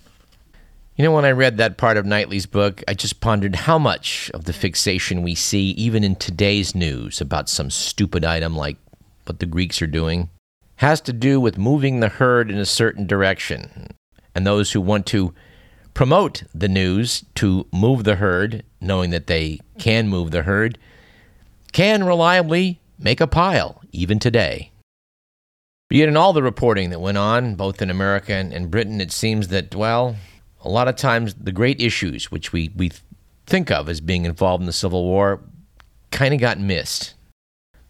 You 0.97 1.05
know, 1.05 1.13
when 1.13 1.27
I 1.27 1.33
read 1.33 1.59
that 1.59 1.77
part 1.77 1.99
of 1.99 2.07
Knightley's 2.07 2.47
book, 2.47 2.83
I 2.89 2.95
just 2.95 3.21
pondered 3.21 3.55
how 3.55 3.79
much 3.79 4.31
of 4.33 4.45
the 4.45 4.55
fixation 4.55 5.23
we 5.23 5.35
see, 5.35 5.73
even 5.73 6.03
in 6.03 6.17
today's 6.17 6.75
news, 6.75 7.21
about 7.21 7.51
some 7.51 7.69
stupid 7.69 8.25
item 8.25 8.57
like 8.57 8.79
what 9.27 9.39
the 9.39 9.45
Greeks 9.45 9.83
are 9.83 9.87
doing, 9.87 10.31
has 10.77 10.99
to 11.03 11.13
do 11.13 11.39
with 11.39 11.59
moving 11.59 12.01
the 12.01 12.09
herd 12.09 12.51
in 12.51 12.57
a 12.57 12.65
certain 12.65 13.07
direction. 13.07 13.89
And 14.35 14.47
those 14.47 14.73
who 14.73 14.81
want 14.81 15.05
to 15.09 15.35
promote 15.95 16.45
the 16.55 16.69
news 16.69 17.25
to 17.37 17.67
move 17.73 18.05
the 18.05 18.17
herd, 18.17 18.65
knowing 18.81 19.11
that 19.11 19.27
they 19.27 19.61
can 19.79 20.09
move 20.09 20.31
the 20.31 20.43
herd, 20.43 20.79
can 21.73 22.05
reliably 22.05 22.81
make 22.99 23.21
a 23.21 23.27
pile, 23.27 23.83
even 23.93 24.19
today. 24.19 24.71
But 25.89 25.99
yet, 25.99 26.09
in 26.09 26.17
all 26.17 26.33
the 26.33 26.43
reporting 26.43 26.91
that 26.91 27.01
went 27.01 27.19
on, 27.19 27.55
both 27.55 27.83
in 27.83 27.91
America 27.91 28.33
and, 28.33 28.53
and 28.53 28.71
Britain, 28.71 29.01
it 29.01 29.13
seems 29.13 29.49
that, 29.49 29.75
well, 29.75 30.17
a 30.63 30.69
lot 30.69 30.89
of 30.89 30.97
times 30.97 31.35
the 31.35 31.53
great 31.53 31.81
issues 31.81 32.31
which 32.31 32.53
we, 32.53 32.71
we 32.77 32.93
think 33.47 33.71
of 33.71 33.89
as 33.89 34.01
being 34.01 34.25
involved 34.25 34.63
in 34.63 34.67
the 34.67 34.73
Civil 34.73 35.05
War 35.05 35.41
kind 36.11 36.33
of 36.33 36.41
got 36.41 36.59
missed. 36.59 37.15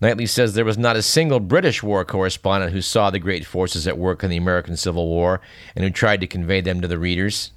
Knightley 0.01 0.27
says 0.27 0.55
there 0.55 0.65
was 0.65 0.79
not 0.79 0.97
a 0.97 1.03
single 1.03 1.39
British 1.39 1.81
war 1.81 2.05
correspondent 2.05 2.73
who 2.73 2.83
saw 2.83 3.11
the 3.11 3.21
great 3.21 3.47
forces 3.47 3.87
at 3.87 3.99
work 3.99 4.25
in 4.25 4.31
the 4.31 4.37
American 4.37 4.77
Civil 4.77 5.07
War 5.07 5.41
and 5.77 5.85
who 5.85 5.91
tried 5.91 6.21
to 6.23 6.27
convey 6.27 6.61
them 6.61 6.81
to 6.81 6.89
the 6.89 6.99
readers. 6.99 7.53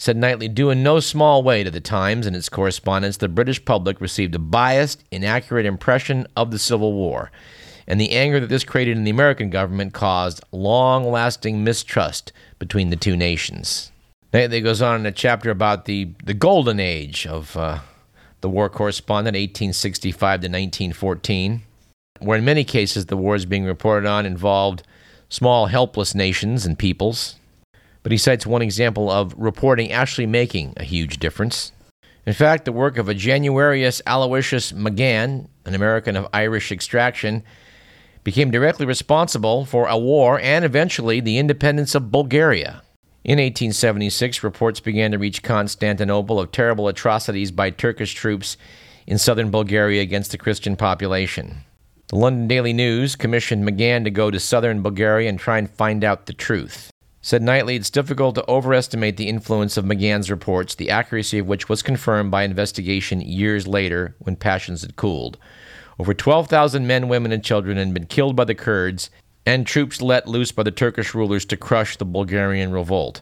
Said 0.00 0.16
Knightley, 0.16 0.46
due 0.46 0.70
in 0.70 0.84
no 0.84 1.00
small 1.00 1.42
way 1.42 1.64
to 1.64 1.72
the 1.72 1.80
Times 1.80 2.24
and 2.24 2.36
its 2.36 2.48
correspondence, 2.48 3.16
the 3.16 3.28
British 3.28 3.64
public 3.64 4.00
received 4.00 4.32
a 4.36 4.38
biased, 4.38 5.02
inaccurate 5.10 5.66
impression 5.66 6.24
of 6.36 6.52
the 6.52 6.58
Civil 6.58 6.92
War, 6.92 7.32
and 7.84 8.00
the 8.00 8.12
anger 8.12 8.38
that 8.38 8.46
this 8.46 8.62
created 8.62 8.96
in 8.96 9.02
the 9.02 9.10
American 9.10 9.50
government 9.50 9.92
caused 9.94 10.40
long 10.52 11.10
lasting 11.10 11.64
mistrust 11.64 12.32
between 12.60 12.90
the 12.90 12.96
two 12.96 13.16
nations. 13.16 13.90
Knightley 14.32 14.60
goes 14.60 14.80
on 14.80 15.00
in 15.00 15.06
a 15.06 15.10
chapter 15.10 15.50
about 15.50 15.86
the, 15.86 16.10
the 16.24 16.34
golden 16.34 16.78
age 16.78 17.26
of 17.26 17.56
uh, 17.56 17.80
the 18.40 18.48
war 18.48 18.70
correspondent, 18.70 19.34
1865 19.34 20.18
to 20.18 20.46
1914, 20.46 21.62
where 22.20 22.38
in 22.38 22.44
many 22.44 22.62
cases 22.62 23.06
the 23.06 23.16
wars 23.16 23.46
being 23.46 23.64
reported 23.64 24.06
on 24.06 24.26
involved 24.26 24.84
small, 25.28 25.66
helpless 25.66 26.14
nations 26.14 26.64
and 26.64 26.78
peoples. 26.78 27.34
But 28.08 28.12
he 28.12 28.16
cites 28.16 28.46
one 28.46 28.62
example 28.62 29.10
of 29.10 29.34
reporting 29.36 29.92
actually 29.92 30.24
making 30.24 30.72
a 30.78 30.82
huge 30.82 31.18
difference. 31.18 31.72
In 32.24 32.32
fact, 32.32 32.64
the 32.64 32.72
work 32.72 32.96
of 32.96 33.06
a 33.06 33.14
Januarius 33.14 34.00
Aloysius 34.06 34.72
McGahan, 34.72 35.46
an 35.66 35.74
American 35.74 36.16
of 36.16 36.26
Irish 36.32 36.72
extraction, 36.72 37.42
became 38.24 38.50
directly 38.50 38.86
responsible 38.86 39.66
for 39.66 39.88
a 39.88 39.98
war 39.98 40.40
and 40.40 40.64
eventually 40.64 41.20
the 41.20 41.36
independence 41.36 41.94
of 41.94 42.10
Bulgaria. 42.10 42.80
In 43.24 43.32
1876, 43.32 44.42
reports 44.42 44.80
began 44.80 45.10
to 45.10 45.18
reach 45.18 45.42
Constantinople 45.42 46.40
of 46.40 46.50
terrible 46.50 46.88
atrocities 46.88 47.50
by 47.50 47.68
Turkish 47.68 48.14
troops 48.14 48.56
in 49.06 49.18
southern 49.18 49.50
Bulgaria 49.50 50.00
against 50.00 50.30
the 50.30 50.38
Christian 50.38 50.76
population. 50.76 51.58
The 52.06 52.16
London 52.16 52.48
Daily 52.48 52.72
News 52.72 53.16
commissioned 53.16 53.68
McGahan 53.68 54.04
to 54.04 54.10
go 54.10 54.30
to 54.30 54.40
southern 54.40 54.80
Bulgaria 54.80 55.28
and 55.28 55.38
try 55.38 55.58
and 55.58 55.68
find 55.68 56.02
out 56.02 56.24
the 56.24 56.32
truth. 56.32 56.90
Said 57.20 57.42
Knightley, 57.42 57.74
it's 57.74 57.90
difficult 57.90 58.36
to 58.36 58.48
overestimate 58.48 59.16
the 59.16 59.28
influence 59.28 59.76
of 59.76 59.84
McGahan's 59.84 60.30
reports, 60.30 60.74
the 60.74 60.90
accuracy 60.90 61.38
of 61.40 61.46
which 61.46 61.68
was 61.68 61.82
confirmed 61.82 62.30
by 62.30 62.44
investigation 62.44 63.20
years 63.20 63.66
later 63.66 64.14
when 64.20 64.36
passions 64.36 64.82
had 64.82 64.96
cooled. 64.96 65.36
Over 65.98 66.14
12,000 66.14 66.86
men, 66.86 67.08
women, 67.08 67.32
and 67.32 67.42
children 67.42 67.76
had 67.76 67.92
been 67.92 68.06
killed 68.06 68.36
by 68.36 68.44
the 68.44 68.54
Kurds, 68.54 69.10
and 69.44 69.66
troops 69.66 70.00
let 70.00 70.28
loose 70.28 70.52
by 70.52 70.62
the 70.62 70.70
Turkish 70.70 71.12
rulers 71.12 71.44
to 71.46 71.56
crush 71.56 71.96
the 71.96 72.04
Bulgarian 72.04 72.70
revolt. 72.70 73.20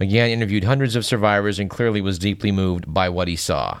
McGahan 0.00 0.30
interviewed 0.30 0.64
hundreds 0.64 0.96
of 0.96 1.04
survivors 1.04 1.60
and 1.60 1.70
clearly 1.70 2.00
was 2.00 2.18
deeply 2.18 2.50
moved 2.50 2.92
by 2.92 3.08
what 3.08 3.28
he 3.28 3.36
saw. 3.36 3.78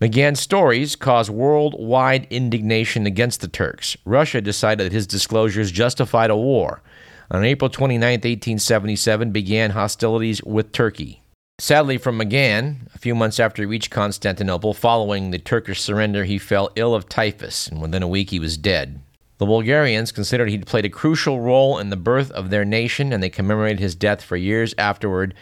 McGahan's 0.00 0.40
stories 0.40 0.96
caused 0.96 1.30
worldwide 1.30 2.26
indignation 2.30 3.06
against 3.06 3.40
the 3.40 3.48
Turks. 3.48 3.96
Russia 4.04 4.40
decided 4.40 4.86
that 4.86 4.92
his 4.92 5.06
disclosures 5.06 5.70
justified 5.70 6.30
a 6.30 6.36
war. 6.36 6.82
On 7.30 7.44
April 7.44 7.68
29, 7.68 8.00
1877, 8.00 9.32
began 9.32 9.70
hostilities 9.70 10.42
with 10.44 10.70
Turkey. 10.70 11.22
Sadly, 11.58 11.98
for 11.98 12.12
McGahan, 12.12 12.94
a 12.94 12.98
few 12.98 13.14
months 13.14 13.40
after 13.40 13.62
he 13.62 13.66
reached 13.66 13.90
Constantinople, 13.90 14.74
following 14.74 15.30
the 15.30 15.38
Turkish 15.38 15.80
surrender, 15.80 16.24
he 16.24 16.38
fell 16.38 16.70
ill 16.76 16.94
of 16.94 17.08
typhus, 17.08 17.66
and 17.66 17.80
within 17.80 18.02
a 18.02 18.08
week 18.08 18.30
he 18.30 18.38
was 18.38 18.56
dead. 18.56 19.00
The 19.38 19.46
Bulgarians 19.46 20.12
considered 20.12 20.50
he'd 20.50 20.66
played 20.66 20.84
a 20.84 20.90
crucial 20.90 21.40
role 21.40 21.78
in 21.78 21.90
the 21.90 21.96
birth 21.96 22.30
of 22.30 22.50
their 22.50 22.64
nation, 22.64 23.12
and 23.12 23.22
they 23.22 23.28
commemorated 23.28 23.80
his 23.80 23.94
death 23.94 24.22
for 24.22 24.36
years 24.36 24.74
afterward 24.78 25.34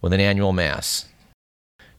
with 0.00 0.12
an 0.12 0.20
annual 0.20 0.52
mass. 0.52 1.06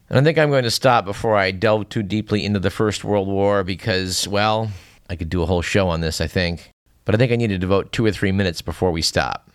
And 0.10 0.17
I 0.17 0.24
think 0.24 0.38
I'm 0.38 0.50
going 0.50 0.63
to 0.63 0.72
stop 0.72 1.06
before 1.06 1.36
I 1.36 1.51
delve 1.51 1.89
too 1.89 2.03
deeply 2.03 2.44
into 2.44 2.60
the 2.60 2.70
First 2.70 3.03
World 3.03 3.27
War 3.27 3.63
because, 3.63 4.27
well, 4.27 4.72
I 5.10 5.15
could 5.15 5.29
do 5.29 5.44
a 5.44 5.46
whole 5.46 5.62
show 5.62 5.89
on 5.89 6.01
this, 6.01 6.22
I 6.22 6.27
think. 6.27 6.72
But 7.07 7.15
I 7.15 7.19
think 7.19 7.31
I 7.31 7.37
need 7.37 7.47
to 7.47 7.57
devote 7.57 7.93
two 7.93 8.05
or 8.05 8.11
three 8.11 8.33
minutes 8.33 8.61
before 8.61 8.91
we 8.91 9.01
stop. 9.01 9.49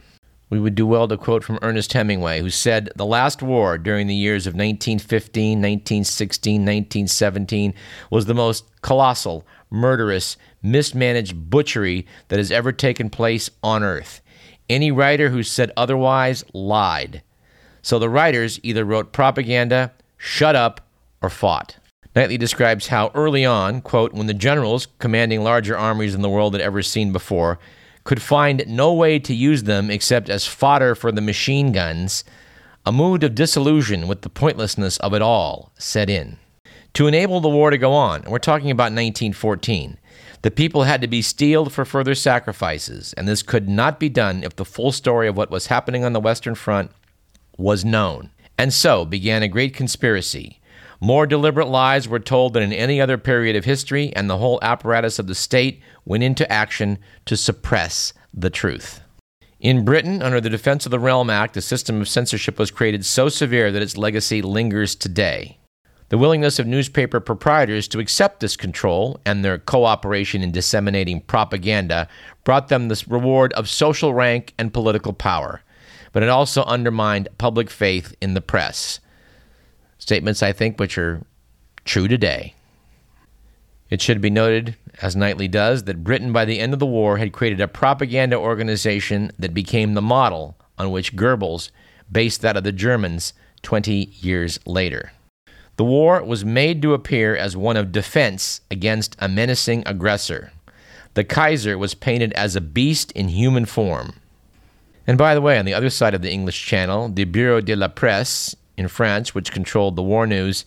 We 0.49 0.59
would 0.59 0.75
do 0.75 0.87
well 0.87 1.07
to 1.07 1.19
quote 1.19 1.45
from 1.45 1.59
Ernest 1.61 1.93
Hemingway, 1.93 2.41
who 2.41 2.49
said, 2.49 2.89
The 2.97 3.05
last 3.05 3.43
war 3.43 3.77
during 3.77 4.07
the 4.07 4.15
years 4.15 4.47
of 4.47 4.55
1915, 4.55 5.59
1916, 5.59 6.55
1917 6.63 7.75
was 8.11 8.25
the 8.25 8.33
most 8.33 8.65
colossal, 8.81 9.47
murderous, 9.69 10.39
mismanaged 10.63 11.51
butchery 11.51 12.07
that 12.29 12.39
has 12.39 12.51
ever 12.51 12.73
taken 12.73 13.11
place 13.11 13.51
on 13.63 13.83
earth. 13.83 14.23
Any 14.71 14.91
writer 14.91 15.29
who 15.29 15.43
said 15.43 15.73
otherwise 15.77 16.47
lied. 16.55 17.23
So 17.83 17.99
the 17.99 18.09
writers 18.09 18.61
either 18.63 18.87
wrote 18.87 19.13
propaganda, 19.13 19.93
shut 20.17 20.57
up, 20.57 20.81
or 21.21 21.29
fought. 21.29 21.77
Knightley 22.15 22.37
describes 22.37 22.89
how 22.89 23.11
early 23.15 23.45
on, 23.45 23.81
quote, 23.81 24.13
when 24.13 24.27
the 24.27 24.35
generals 24.35 24.87
commanding 24.99 25.43
larger 25.43 25.77
armies 25.77 26.13
than 26.13 26.23
the 26.23 26.29
world 26.29 26.55
had 26.55 26.61
ever 26.61 26.83
seen 26.83 27.13
before 27.13 27.59
could 28.05 28.21
find 28.21 28.65
no 28.67 28.93
way 28.93 29.19
to 29.19 29.35
use 29.35 29.63
them 29.63 29.91
except 29.91 30.29
as 30.29 30.47
fodder 30.47 30.95
for 30.95 31.13
the 31.13 31.21
machine 31.21 31.73
guns, 31.73 32.25
a 32.85 32.93
mood 32.93 33.23
of 33.23 33.35
disillusion 33.35 34.09
with 34.09 34.23
the 34.23 34.29
pointlessness 34.29 34.99
of 34.99 35.15
it 35.15 35.23
all 35.23 35.73
set 35.79 36.11
in. 36.11 36.37
To 36.95 37.07
enable 37.07 37.41
the 37.41 37.49
war 37.49 37.71
to 37.71 37.79
go 37.79 37.93
on, 37.93 38.23
and 38.23 38.31
we're 38.31 38.39
talking 38.39 38.71
about 38.71 38.93
1914, 38.93 39.99
the 40.43 40.51
people 40.51 40.83
had 40.83 41.01
to 41.01 41.07
be 41.07 41.23
steeled 41.23 41.73
for 41.73 41.85
further 41.85 42.15
sacrifices, 42.15 43.15
and 43.15 43.27
this 43.27 43.43
could 43.43 43.69
not 43.69 44.01
be 44.01 44.09
done 44.09 44.43
if 44.43 44.57
the 44.57 44.65
full 44.65 44.93
story 44.93 45.29
of 45.29 45.37
what 45.37 45.51
was 45.51 45.69
happening 45.69 46.05
on 46.05 46.13
the 46.13 46.21
Western 46.21 46.57
Front 46.57 46.91
was 47.57 47.85
known. 47.85 48.31
And 48.59 48.75
so 48.75 49.05
began 49.05 49.43
a 49.43 49.49
great 49.49 49.75
conspiracy. 49.75 50.61
More 51.03 51.27
deliberate 51.27 51.67
lies 51.67 52.07
were 52.07 52.21
told 52.21 52.53
than 52.53 52.63
in 52.63 52.73
any 52.73 53.01
other 53.01 53.19
period 53.19 53.57
of 53.57 53.65
history, 53.65 54.15
and 54.15 54.31
the 54.31 54.39
whole 54.39 54.61
apparatus 54.63 55.19
of 55.19 55.27
the 55.27 55.35
state 55.35 55.83
went 56.05 56.23
into 56.23 56.51
action 56.51 56.97
to 57.25 57.37
suppress 57.37 58.13
the 58.33 58.51
truth. 58.51 59.01
In 59.59 59.85
Britain, 59.85 60.23
under 60.23 60.41
the 60.41 60.49
Defense 60.49 60.87
of 60.87 60.93
the 60.93 61.01
Realm 61.01 61.29
Act, 61.29 61.57
a 61.57 61.61
system 61.61 62.01
of 62.01 62.09
censorship 62.09 62.57
was 62.57 62.71
created 62.71 63.05
so 63.05 63.29
severe 63.29 63.73
that 63.73 63.83
its 63.83 63.97
legacy 63.97 64.43
lingers 64.43 64.95
today. 64.95 65.59
The 66.11 66.19
willingness 66.19 66.61
of 66.61 66.69
newspaper 66.69 67.19
proprietors 67.19 67.89
to 67.89 67.99
accept 67.99 68.39
this 68.39 68.57
control 68.57 69.21
and 69.27 69.45
their 69.45 69.59
cooperation 69.59 70.41
in 70.41 70.53
disseminating 70.53 71.23
propaganda 71.23 72.07
brought 72.45 72.69
them 72.69 72.87
the 72.87 73.05
reward 73.09 73.53
of 73.55 73.69
social 73.69 74.15
rank 74.15 74.55
and 74.57 74.73
political 74.73 75.13
power, 75.13 75.63
but 76.13 76.23
it 76.23 76.29
also 76.29 76.63
undermined 76.63 77.29
public 77.39 77.71
faith 77.71 78.15
in 78.21 78.35
the 78.35 78.41
press. 78.41 79.01
Statements, 80.03 80.43
I 80.43 80.51
think, 80.51 80.81
which 80.81 80.99
are 80.99 81.23
true 81.85 82.09
today. 82.09 82.57
It 83.89 84.03
should 84.03 84.21
be 84.21 84.31
noted, 84.31 84.75
as 85.01 85.15
Knightley 85.15 85.47
does, 85.47 85.85
that 85.85 86.03
Britain 86.03 86.33
by 86.33 86.45
the 86.45 86.59
end 86.59 86.73
of 86.73 86.81
the 86.81 86.87
war 86.87 87.19
had 87.19 87.33
created 87.33 87.61
a 87.61 87.69
propaganda 87.69 88.35
organization 88.35 89.31
that 89.39 89.55
became 89.55 89.95
the 89.95 90.03
model 90.03 90.57
on 90.77 90.91
which 90.91 91.15
Goebbels 91.15 91.71
based 92.11 92.43
that 92.43 92.57
of 92.57 92.65
the 92.65 92.73
Germans 92.73 93.33
20 93.63 94.13
years 94.19 94.59
later. 94.67 95.13
The 95.77 95.85
war 95.85 96.21
was 96.25 96.45
made 96.45 96.83
to 96.83 96.95
appear 96.95 97.37
as 97.37 97.57
one 97.57 97.77
of 97.77 97.93
defense 97.93 98.61
against 98.73 99.15
a 99.21 99.29
menacing 99.29 99.85
aggressor. 99.87 100.51
The 101.15 101.23
Kaiser 101.23 101.79
was 101.79 101.95
painted 101.95 102.33
as 102.33 102.57
a 102.57 102.61
beast 102.61 103.13
in 103.13 103.29
human 103.29 103.67
form. 103.67 104.15
And 105.07 105.17
by 105.17 105.37
the 105.37 105.41
way, 105.41 105.61
on 105.61 105.65
the 105.65 105.75
other 105.75 105.91
side 105.91 106.13
of 106.13 106.23
the 106.23 106.33
English 106.33 106.67
Channel, 106.67 107.11
the 107.11 107.25
Bureau 107.25 107.61
de 107.61 107.77
la 107.77 107.87
Presse 107.87 108.57
in 108.77 108.89
France, 108.89 109.35
which 109.35 109.53
controlled 109.53 109.97
the 109.97 110.03
war 110.03 110.27
news, 110.27 110.65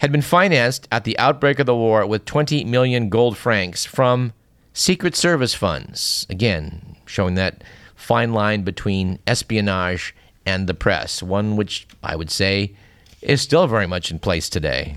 had 0.00 0.12
been 0.12 0.22
financed 0.22 0.88
at 0.90 1.04
the 1.04 1.18
outbreak 1.18 1.58
of 1.58 1.66
the 1.66 1.74
war 1.74 2.06
with 2.06 2.24
20 2.24 2.64
million 2.64 3.08
gold 3.08 3.36
francs 3.36 3.84
from 3.84 4.32
Secret 4.72 5.14
Service 5.14 5.54
funds. 5.54 6.26
Again, 6.30 6.96
showing 7.04 7.34
that 7.34 7.62
fine 7.94 8.32
line 8.32 8.62
between 8.62 9.18
espionage 9.26 10.14
and 10.46 10.66
the 10.66 10.74
press, 10.74 11.22
one 11.22 11.56
which 11.56 11.86
I 12.02 12.16
would 12.16 12.30
say 12.30 12.74
is 13.20 13.42
still 13.42 13.66
very 13.66 13.86
much 13.86 14.10
in 14.10 14.18
place 14.18 14.48
today. 14.48 14.96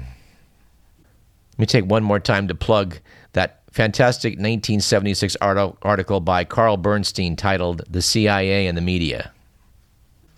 Let 1.52 1.60
me 1.60 1.66
take 1.66 1.86
one 1.86 2.04
more 2.04 2.20
time 2.20 2.48
to 2.48 2.56
plug 2.56 3.00
that 3.34 3.64
fantastic 3.72 4.34
1976 4.34 5.36
article 5.42 6.20
by 6.22 6.46
Carl 6.46 6.78
Bernstein 6.78 7.36
titled 7.36 7.82
The 7.90 8.02
CIA 8.02 8.68
and 8.68 8.78
the 8.78 8.82
Media. 8.82 9.34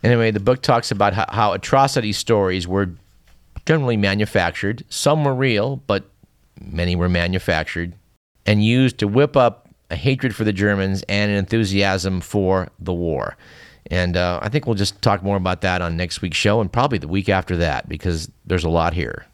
Anyway, 0.05 0.29
the 0.29 0.39
book 0.39 0.61
talks 0.61 0.91
about 0.91 1.13
how, 1.13 1.25
how 1.29 1.53
atrocity 1.53 2.13
stories 2.13 2.67
were 2.67 2.91
generally 3.65 3.97
manufactured. 3.97 4.83
Some 4.87 5.23
were 5.25 5.33
real, 5.33 5.77
but 5.87 6.03
many 6.61 6.95
were 6.95 7.09
manufactured 7.09 7.93
and 8.45 8.63
used 8.63 8.99
to 8.99 9.07
whip 9.07 9.35
up 9.35 9.67
a 9.89 9.95
hatred 9.95 10.35
for 10.35 10.43
the 10.43 10.53
Germans 10.53 11.03
and 11.09 11.31
an 11.31 11.37
enthusiasm 11.37 12.21
for 12.21 12.69
the 12.79 12.93
war. 12.93 13.35
And 13.87 14.15
uh, 14.15 14.39
I 14.43 14.49
think 14.49 14.67
we'll 14.67 14.75
just 14.75 15.01
talk 15.01 15.23
more 15.23 15.37
about 15.37 15.61
that 15.61 15.81
on 15.81 15.97
next 15.97 16.21
week's 16.21 16.37
show 16.37 16.61
and 16.61 16.71
probably 16.71 16.99
the 16.99 17.07
week 17.07 17.27
after 17.27 17.57
that 17.57 17.89
because 17.89 18.29
there's 18.45 18.63
a 18.63 18.69
lot 18.69 18.93
here. 18.93 19.25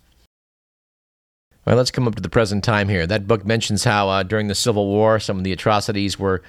All 1.67 1.73
right, 1.73 1.77
let's 1.77 1.91
come 1.91 2.07
up 2.07 2.15
to 2.15 2.21
the 2.21 2.29
present 2.29 2.63
time 2.63 2.87
here. 2.87 3.05
That 3.05 3.27
book 3.27 3.45
mentions 3.45 3.83
how 3.83 4.07
uh, 4.07 4.23
during 4.23 4.47
the 4.47 4.55
Civil 4.55 4.87
War, 4.87 5.19
some 5.19 5.37
of 5.37 5.43
the 5.43 5.51
atrocities 5.51 6.17
were 6.17 6.41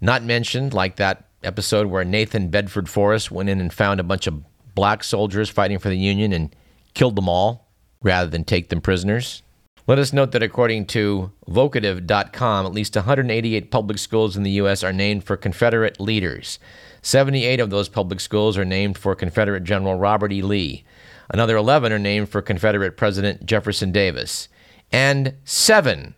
not 0.00 0.22
mentioned, 0.22 0.74
like 0.74 0.96
that 0.96 1.27
episode 1.42 1.86
where 1.86 2.04
Nathan 2.04 2.48
Bedford 2.48 2.88
Forrest 2.88 3.30
went 3.30 3.48
in 3.48 3.60
and 3.60 3.72
found 3.72 4.00
a 4.00 4.04
bunch 4.04 4.26
of 4.26 4.42
black 4.74 5.02
soldiers 5.02 5.50
fighting 5.50 5.78
for 5.78 5.88
the 5.88 5.98
Union 5.98 6.32
and 6.32 6.54
killed 6.94 7.16
them 7.16 7.28
all 7.28 7.68
rather 8.02 8.30
than 8.30 8.44
take 8.44 8.68
them 8.68 8.80
prisoners. 8.80 9.42
Let 9.86 9.98
us 9.98 10.12
note 10.12 10.32
that 10.32 10.42
according 10.42 10.86
to 10.88 11.32
vocativ.com, 11.48 12.66
at 12.66 12.72
least 12.72 12.94
188 12.94 13.70
public 13.70 13.98
schools 13.98 14.36
in 14.36 14.42
the 14.42 14.50
U.S. 14.52 14.84
are 14.84 14.92
named 14.92 15.24
for 15.24 15.36
Confederate 15.36 15.98
leaders. 15.98 16.58
78 17.00 17.58
of 17.58 17.70
those 17.70 17.88
public 17.88 18.20
schools 18.20 18.58
are 18.58 18.66
named 18.66 18.98
for 18.98 19.14
Confederate 19.14 19.64
General 19.64 19.94
Robert 19.98 20.30
E. 20.30 20.42
Lee. 20.42 20.84
Another 21.30 21.56
11 21.56 21.92
are 21.92 21.98
named 21.98 22.28
for 22.28 22.42
Confederate 22.42 22.96
President 22.96 23.46
Jefferson 23.46 23.90
Davis. 23.90 24.48
And 24.92 25.34
seven 25.44 26.14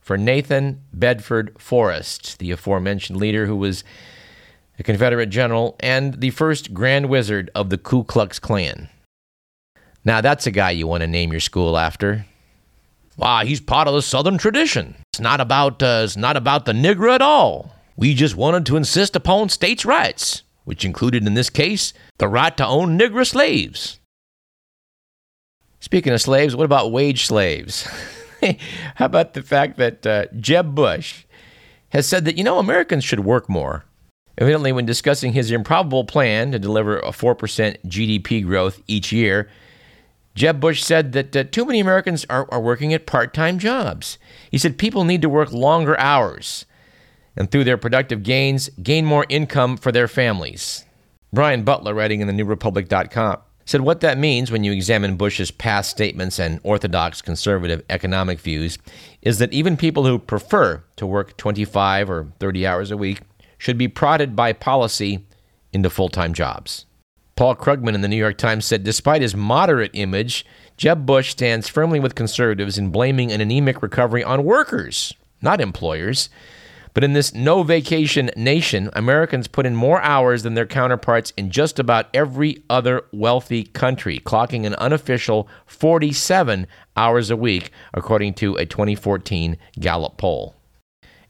for 0.00 0.18
Nathan 0.18 0.82
Bedford 0.92 1.54
Forrest, 1.58 2.40
the 2.40 2.50
aforementioned 2.50 3.18
leader 3.18 3.46
who 3.46 3.56
was 3.56 3.84
a 4.78 4.82
Confederate 4.82 5.26
general 5.26 5.76
and 5.80 6.14
the 6.20 6.30
first 6.30 6.72
Grand 6.74 7.08
Wizard 7.08 7.50
of 7.54 7.70
the 7.70 7.78
Ku 7.78 8.04
Klux 8.04 8.38
Klan. 8.38 8.88
Now, 10.04 10.20
that's 10.20 10.46
a 10.46 10.50
guy 10.50 10.70
you 10.70 10.86
want 10.86 11.02
to 11.02 11.06
name 11.06 11.30
your 11.30 11.40
school 11.40 11.78
after. 11.78 12.26
Why, 13.16 13.44
he's 13.44 13.60
part 13.60 13.88
of 13.88 13.94
the 13.94 14.02
Southern 14.02 14.38
tradition. 14.38 14.96
It's 15.12 15.20
not 15.20 15.40
about 15.40 15.82
uh, 15.82 16.02
it's 16.04 16.16
not 16.16 16.36
about 16.36 16.64
the 16.64 16.72
nigger 16.72 17.14
at 17.14 17.22
all. 17.22 17.74
We 17.96 18.14
just 18.14 18.36
wanted 18.36 18.66
to 18.66 18.76
insist 18.76 19.14
upon 19.14 19.50
states' 19.50 19.84
rights, 19.84 20.42
which 20.64 20.84
included 20.84 21.26
in 21.26 21.34
this 21.34 21.50
case 21.50 21.92
the 22.18 22.26
right 22.26 22.56
to 22.56 22.66
own 22.66 22.98
nigger 22.98 23.26
slaves. 23.26 24.00
Speaking 25.78 26.12
of 26.12 26.20
slaves, 26.20 26.56
what 26.56 26.64
about 26.64 26.90
wage 26.90 27.26
slaves? 27.26 27.86
How 28.94 29.06
about 29.06 29.34
the 29.34 29.42
fact 29.42 29.76
that 29.76 30.06
uh, 30.06 30.26
Jeb 30.38 30.74
Bush 30.74 31.24
has 31.90 32.06
said 32.06 32.24
that 32.24 32.38
you 32.38 32.44
know 32.44 32.58
Americans 32.58 33.04
should 33.04 33.20
work 33.20 33.48
more? 33.48 33.84
Evidently, 34.42 34.72
when 34.72 34.84
discussing 34.84 35.34
his 35.34 35.52
improbable 35.52 36.02
plan 36.02 36.50
to 36.50 36.58
deliver 36.58 36.98
a 36.98 37.12
4% 37.12 37.76
GDP 37.86 38.44
growth 38.44 38.82
each 38.88 39.12
year, 39.12 39.48
Jeb 40.34 40.58
Bush 40.58 40.82
said 40.82 41.12
that 41.12 41.36
uh, 41.36 41.44
too 41.44 41.64
many 41.64 41.78
Americans 41.78 42.26
are, 42.28 42.48
are 42.50 42.60
working 42.60 42.92
at 42.92 43.06
part 43.06 43.32
time 43.34 43.60
jobs. 43.60 44.18
He 44.50 44.58
said 44.58 44.78
people 44.78 45.04
need 45.04 45.22
to 45.22 45.28
work 45.28 45.52
longer 45.52 45.96
hours 45.96 46.66
and 47.36 47.52
through 47.52 47.62
their 47.62 47.78
productive 47.78 48.24
gains, 48.24 48.68
gain 48.82 49.04
more 49.04 49.26
income 49.28 49.76
for 49.76 49.92
their 49.92 50.08
families. 50.08 50.86
Brian 51.32 51.64
Beutler, 51.64 51.94
writing 51.94 52.20
in 52.20 52.26
the 52.26 52.32
newrepublic.com, 52.32 53.38
said 53.64 53.82
what 53.82 54.00
that 54.00 54.18
means 54.18 54.50
when 54.50 54.64
you 54.64 54.72
examine 54.72 55.16
Bush's 55.16 55.52
past 55.52 55.88
statements 55.88 56.40
and 56.40 56.58
orthodox 56.64 57.22
conservative 57.22 57.84
economic 57.88 58.40
views 58.40 58.76
is 59.22 59.38
that 59.38 59.52
even 59.52 59.76
people 59.76 60.04
who 60.04 60.18
prefer 60.18 60.82
to 60.96 61.06
work 61.06 61.36
25 61.36 62.10
or 62.10 62.32
30 62.40 62.66
hours 62.66 62.90
a 62.90 62.96
week 62.96 63.20
should 63.62 63.78
be 63.78 63.86
prodded 63.86 64.34
by 64.34 64.52
policy 64.52 65.24
into 65.72 65.88
full 65.88 66.08
time 66.08 66.34
jobs. 66.34 66.84
Paul 67.36 67.54
Krugman 67.54 67.94
in 67.94 68.00
the 68.00 68.08
New 68.08 68.16
York 68.16 68.36
Times 68.36 68.64
said 68.64 68.82
despite 68.82 69.22
his 69.22 69.36
moderate 69.36 69.92
image, 69.94 70.44
Jeb 70.76 71.06
Bush 71.06 71.30
stands 71.30 71.68
firmly 71.68 72.00
with 72.00 72.16
conservatives 72.16 72.76
in 72.76 72.90
blaming 72.90 73.30
an 73.30 73.40
anemic 73.40 73.80
recovery 73.80 74.24
on 74.24 74.42
workers, 74.42 75.14
not 75.40 75.60
employers. 75.60 76.28
But 76.92 77.04
in 77.04 77.12
this 77.12 77.34
no 77.34 77.62
vacation 77.62 78.32
nation, 78.36 78.90
Americans 78.94 79.46
put 79.46 79.64
in 79.64 79.76
more 79.76 80.02
hours 80.02 80.42
than 80.42 80.54
their 80.54 80.66
counterparts 80.66 81.32
in 81.36 81.52
just 81.52 81.78
about 81.78 82.08
every 82.12 82.64
other 82.68 83.02
wealthy 83.12 83.62
country, 83.62 84.18
clocking 84.18 84.66
an 84.66 84.74
unofficial 84.74 85.48
47 85.66 86.66
hours 86.96 87.30
a 87.30 87.36
week, 87.36 87.70
according 87.94 88.34
to 88.34 88.56
a 88.56 88.66
2014 88.66 89.56
Gallup 89.78 90.16
poll. 90.16 90.56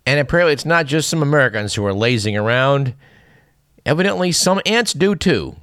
And 0.06 0.18
apparently, 0.18 0.52
it's 0.52 0.64
not 0.64 0.86
just 0.86 1.08
some 1.08 1.22
Americans 1.22 1.74
who 1.74 1.84
are 1.86 1.94
lazing 1.94 2.36
around. 2.36 2.94
Evidently, 3.86 4.32
some 4.32 4.60
ants 4.66 4.92
do 4.92 5.14
too. 5.14 5.56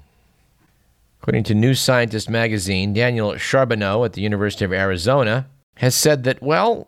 According 1.22 1.44
to 1.46 1.56
New 1.56 1.74
Scientist 1.74 2.30
magazine, 2.30 2.94
Daniel 2.94 3.38
Charbonneau 3.38 4.06
at 4.06 4.14
the 4.14 4.22
University 4.22 4.64
of 4.64 4.72
Arizona 4.72 5.48
has 5.76 5.94
said 5.96 6.24
that, 6.24 6.42
well, 6.42 6.88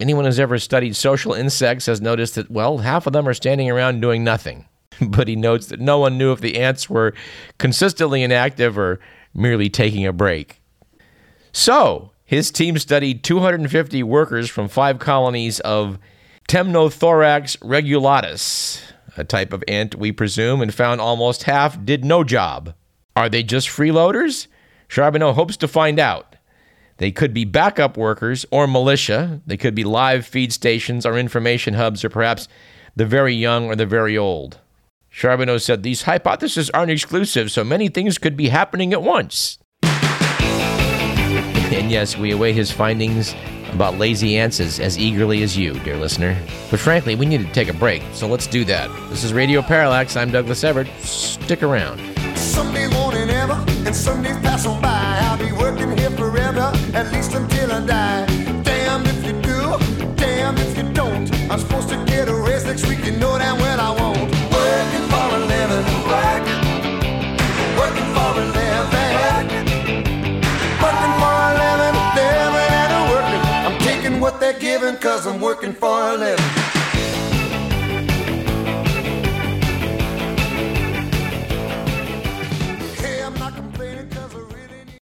anyone 0.00 0.24
who's 0.24 0.40
ever 0.40 0.58
studied 0.58 0.96
social 0.96 1.34
insects 1.34 1.86
has 1.86 2.00
noticed 2.00 2.34
that, 2.36 2.50
well, 2.50 2.78
half 2.78 3.06
of 3.06 3.12
them 3.12 3.28
are 3.28 3.34
standing 3.34 3.70
around 3.70 4.00
doing 4.00 4.24
nothing. 4.24 4.66
but 5.00 5.28
he 5.28 5.36
notes 5.36 5.66
that 5.66 5.80
no 5.80 5.98
one 5.98 6.18
knew 6.18 6.32
if 6.32 6.40
the 6.40 6.58
ants 6.58 6.88
were 6.88 7.14
consistently 7.58 8.22
inactive 8.22 8.78
or 8.78 9.00
merely 9.34 9.68
taking 9.68 10.06
a 10.06 10.12
break. 10.12 10.60
So, 11.52 12.12
his 12.24 12.50
team 12.50 12.78
studied 12.78 13.22
250 13.22 14.02
workers 14.02 14.50
from 14.50 14.68
five 14.68 14.98
colonies 14.98 15.60
of 15.60 15.98
Temnothorax 16.48 17.56
rugatulus, 17.58 18.80
a 19.16 19.24
type 19.24 19.52
of 19.52 19.64
ant, 19.66 19.96
we 19.96 20.12
presume, 20.12 20.62
and 20.62 20.72
found 20.72 21.00
almost 21.00 21.42
half 21.42 21.84
did 21.84 22.04
no 22.04 22.22
job. 22.22 22.72
Are 23.16 23.28
they 23.28 23.42
just 23.42 23.68
freeloaders? 23.68 24.46
Charbonneau 24.86 25.32
hopes 25.32 25.56
to 25.56 25.66
find 25.66 25.98
out. 25.98 26.36
They 26.98 27.10
could 27.10 27.34
be 27.34 27.44
backup 27.44 27.96
workers 27.96 28.46
or 28.52 28.68
militia. 28.68 29.40
They 29.44 29.56
could 29.56 29.74
be 29.74 29.82
live 29.82 30.24
feed 30.24 30.52
stations 30.52 31.04
or 31.04 31.18
information 31.18 31.74
hubs 31.74 32.04
or 32.04 32.10
perhaps 32.10 32.46
the 32.94 33.06
very 33.06 33.34
young 33.34 33.66
or 33.66 33.74
the 33.74 33.84
very 33.84 34.16
old. 34.16 34.60
Charbonneau 35.10 35.58
said 35.58 35.82
these 35.82 36.02
hypotheses 36.02 36.70
aren't 36.70 36.92
exclusive, 36.92 37.50
so 37.50 37.64
many 37.64 37.88
things 37.88 38.18
could 38.18 38.36
be 38.36 38.50
happening 38.50 38.92
at 38.92 39.02
once. 39.02 39.58
and 41.72 41.90
yes, 41.90 42.16
we 42.16 42.30
await 42.30 42.54
his 42.54 42.70
findings 42.70 43.34
about 43.76 43.98
lazy 43.98 44.38
ants 44.38 44.58
as, 44.58 44.80
as 44.80 44.98
eagerly 44.98 45.42
as 45.42 45.56
you, 45.56 45.74
dear 45.80 45.96
listener. 45.96 46.36
But 46.70 46.80
frankly, 46.80 47.14
we 47.14 47.26
need 47.26 47.46
to 47.46 47.52
take 47.52 47.68
a 47.68 47.74
break, 47.74 48.02
so 48.12 48.26
let's 48.26 48.46
do 48.46 48.64
that. 48.64 48.90
This 49.10 49.22
is 49.22 49.32
Radio 49.32 49.62
Parallax. 49.62 50.16
I'm 50.16 50.32
Douglas 50.32 50.64
Everett. 50.64 50.88
Stick 50.98 51.62
around. 51.62 52.00
Someday 52.36 52.88
morning 52.88 53.30
ever, 53.30 53.52
and 53.52 53.94
pass 54.42 54.66
on 54.66 54.80
by. 54.80 55.18
I'll 55.22 55.38
be 55.38 55.52
working 55.52 55.96
here 55.96 56.10
forever, 56.10 56.72
at 56.94 57.12
least 57.12 57.34
until 57.34 57.70
I 57.70 57.86
die. 57.86 58.15
Cause 75.06 75.24
I'm 75.24 75.40
working 75.40 75.72
for 75.72 75.86
a 75.86 76.16
living. 76.16 76.65